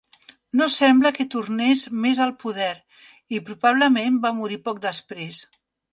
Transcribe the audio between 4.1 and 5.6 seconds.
va morir poc després.